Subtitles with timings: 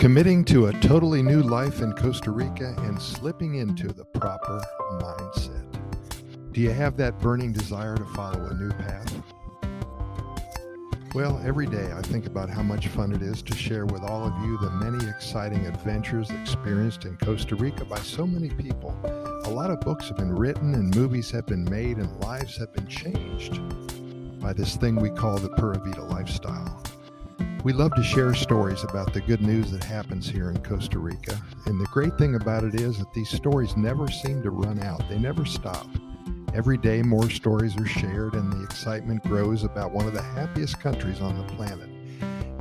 [0.00, 4.58] Committing to a totally new life in Costa Rica and slipping into the proper
[4.92, 6.52] mindset.
[6.52, 9.22] Do you have that burning desire to follow a new path?
[11.14, 14.24] Well, every day I think about how much fun it is to share with all
[14.24, 18.98] of you the many exciting adventures experienced in Costa Rica by so many people.
[19.44, 22.72] A lot of books have been written and movies have been made and lives have
[22.72, 23.60] been changed
[24.40, 26.89] by this thing we call the Pura Vida lifestyle.
[27.62, 31.38] We love to share stories about the good news that happens here in Costa Rica.
[31.66, 35.06] And the great thing about it is that these stories never seem to run out,
[35.10, 35.86] they never stop.
[36.54, 40.80] Every day, more stories are shared, and the excitement grows about one of the happiest
[40.80, 41.90] countries on the planet.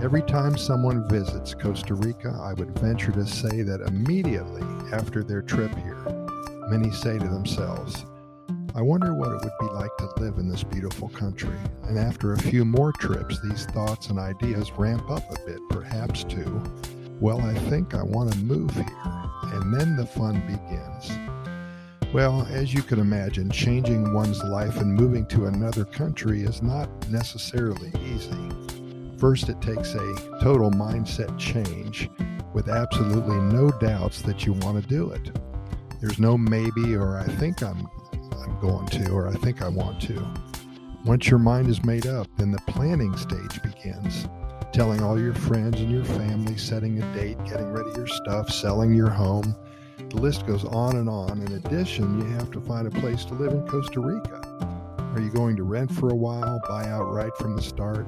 [0.04, 5.42] Every time someone visits Costa Rica, I would venture to say that immediately after their
[5.42, 6.28] trip here,
[6.68, 8.04] many say to themselves,
[8.80, 11.58] I wonder what it would be like to live in this beautiful country.
[11.84, 16.24] And after a few more trips, these thoughts and ideas ramp up a bit, perhaps
[16.24, 16.64] to,
[17.20, 18.86] well, I think I want to move here.
[19.52, 21.12] And then the fun begins.
[22.14, 26.88] Well, as you can imagine, changing one's life and moving to another country is not
[27.10, 28.50] necessarily easy.
[29.18, 32.10] First, it takes a total mindset change
[32.54, 35.32] with absolutely no doubts that you want to do it.
[36.00, 37.86] There's no maybe or I think I'm
[38.50, 40.28] I'm going to or I think I want to.
[41.06, 44.28] Once your mind is made up, then the planning stage begins.
[44.74, 48.94] Telling all your friends and your family, setting a date, getting ready your stuff, selling
[48.94, 49.56] your home.
[50.10, 51.42] The list goes on and on.
[51.42, 54.42] In addition, you have to find a place to live in Costa Rica.
[55.14, 58.06] Are you going to rent for a while, buy outright from the start?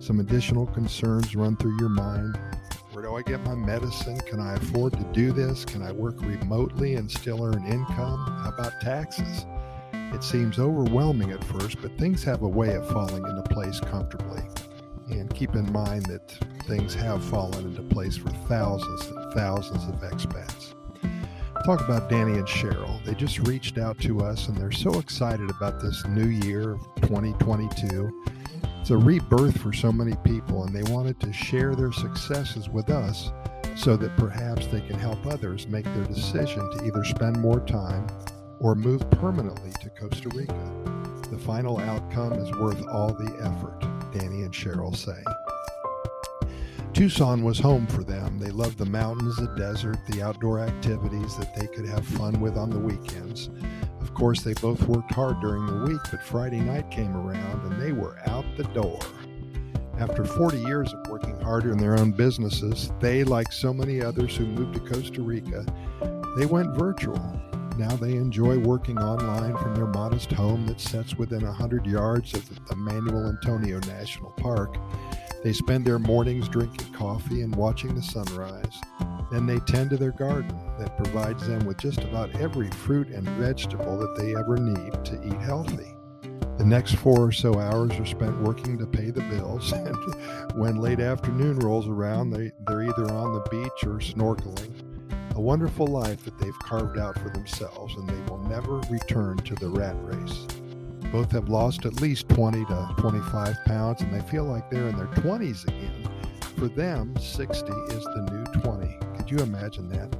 [0.00, 2.38] Some additional concerns run through your mind.
[2.92, 4.18] Where do I get my medicine?
[4.20, 5.64] Can I afford to do this?
[5.64, 8.18] Can I work remotely and still earn income?
[8.42, 9.46] How about taxes?
[10.12, 14.42] It seems overwhelming at first, but things have a way of falling into place comfortably.
[15.10, 16.30] And keep in mind that
[16.66, 20.74] things have fallen into place for thousands and thousands of expats.
[21.64, 23.02] Talk about Danny and Cheryl.
[23.04, 26.80] They just reached out to us and they're so excited about this new year of
[27.02, 28.22] 2022.
[28.80, 32.90] It's a rebirth for so many people, and they wanted to share their successes with
[32.90, 33.30] us
[33.76, 38.06] so that perhaps they can help others make their decision to either spend more time
[38.62, 40.72] or move permanently to Costa Rica.
[41.30, 43.80] The final outcome is worth all the effort,
[44.12, 45.22] Danny and Cheryl say.
[46.92, 48.38] Tucson was home for them.
[48.38, 52.56] They loved the mountains, the desert, the outdoor activities that they could have fun with
[52.56, 53.50] on the weekends.
[54.00, 57.80] Of course, they both worked hard during the week, but Friday night came around and
[57.80, 59.00] they were out the door.
[59.98, 64.36] After 40 years of working harder in their own businesses, they, like so many others
[64.36, 65.64] who moved to Costa Rica,
[66.36, 67.40] they went virtual.
[67.78, 72.68] Now they enjoy working online from their modest home that sits within 100 yards of
[72.68, 74.76] the Manuel Antonio National Park.
[75.42, 78.78] They spend their mornings drinking coffee and watching the sunrise.
[79.30, 83.26] Then they tend to their garden that provides them with just about every fruit and
[83.30, 85.96] vegetable that they ever need to eat healthy.
[86.58, 89.96] The next four or so hours are spent working to pay the bills, and
[90.60, 94.91] when late afternoon rolls around, they, they're either on the beach or snorkeling
[95.34, 99.54] a wonderful life that they've carved out for themselves, and they will never return to
[99.54, 100.46] the rat race.
[101.10, 104.96] Both have lost at least 20 to 25 pounds, and they feel like they're in
[104.96, 106.08] their 20s again.
[106.56, 108.98] For them, 60 is the new 20.
[109.16, 110.14] Could you imagine that?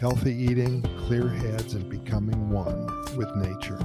[0.00, 2.86] Healthy eating, clear heads, and becoming one
[3.16, 3.78] with nature.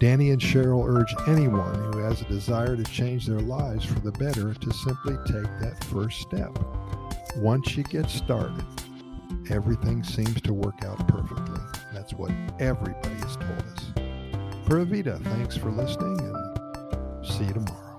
[0.00, 4.12] Danny and Cheryl urge anyone who has a desire to change their lives for the
[4.12, 6.58] better to simply take that first step.
[7.36, 8.64] Once you get started,
[9.50, 11.60] everything seems to work out perfectly.
[11.92, 13.90] That's what everybody has told us.
[14.66, 17.89] Pura Vida, thanks for listening and see you tomorrow.